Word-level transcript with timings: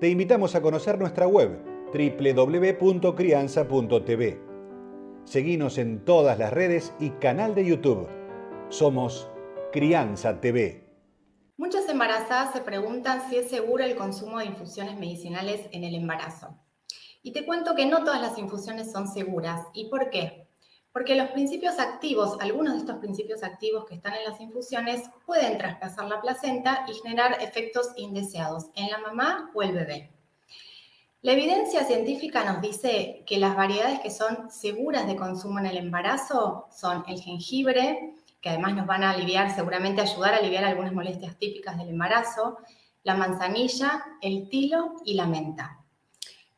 Te 0.00 0.08
invitamos 0.08 0.54
a 0.54 0.62
conocer 0.62 0.96
nuestra 0.96 1.26
web 1.26 1.60
www.crianza.tv. 1.92 4.40
Seguinos 5.24 5.76
en 5.76 6.04
todas 6.04 6.38
las 6.38 6.52
redes 6.52 6.94
y 7.00 7.10
canal 7.10 7.56
de 7.56 7.66
YouTube. 7.66 8.08
Somos 8.68 9.28
Crianza 9.72 10.40
TV. 10.40 10.84
Muchas 11.56 11.88
embarazadas 11.88 12.52
se 12.52 12.60
preguntan 12.60 13.28
si 13.28 13.38
es 13.38 13.50
seguro 13.50 13.82
el 13.82 13.96
consumo 13.96 14.38
de 14.38 14.44
infusiones 14.44 14.96
medicinales 14.96 15.66
en 15.72 15.82
el 15.82 15.96
embarazo. 15.96 16.56
Y 17.20 17.32
te 17.32 17.44
cuento 17.44 17.74
que 17.74 17.86
no 17.86 18.04
todas 18.04 18.22
las 18.22 18.38
infusiones 18.38 18.92
son 18.92 19.08
seguras. 19.08 19.66
¿Y 19.74 19.90
por 19.90 20.10
qué? 20.10 20.47
Porque 20.92 21.14
los 21.14 21.28
principios 21.28 21.78
activos, 21.78 22.36
algunos 22.40 22.74
de 22.74 22.80
estos 22.80 22.96
principios 22.96 23.42
activos 23.42 23.84
que 23.86 23.94
están 23.94 24.14
en 24.14 24.24
las 24.24 24.40
infusiones, 24.40 25.02
pueden 25.26 25.58
traspasar 25.58 26.06
la 26.06 26.20
placenta 26.20 26.84
y 26.88 26.94
generar 26.94 27.38
efectos 27.40 27.92
indeseados 27.96 28.66
en 28.74 28.90
la 28.90 28.98
mamá 28.98 29.50
o 29.54 29.62
el 29.62 29.72
bebé. 29.72 30.10
La 31.20 31.32
evidencia 31.32 31.84
científica 31.84 32.44
nos 32.44 32.62
dice 32.62 33.24
que 33.26 33.38
las 33.38 33.56
variedades 33.56 33.98
que 34.00 34.10
son 34.10 34.50
seguras 34.50 35.06
de 35.08 35.16
consumo 35.16 35.58
en 35.58 35.66
el 35.66 35.76
embarazo 35.76 36.68
son 36.70 37.04
el 37.08 37.20
jengibre, 37.20 38.14
que 38.40 38.50
además 38.50 38.74
nos 38.76 38.86
van 38.86 39.02
a 39.02 39.10
aliviar, 39.10 39.52
seguramente 39.52 40.00
ayudar 40.00 40.34
a 40.34 40.36
aliviar 40.36 40.64
algunas 40.64 40.92
molestias 40.92 41.36
típicas 41.36 41.76
del 41.76 41.88
embarazo, 41.88 42.58
la 43.02 43.16
manzanilla, 43.16 44.04
el 44.22 44.48
tilo 44.48 44.94
y 45.04 45.14
la 45.14 45.26
menta. 45.26 45.84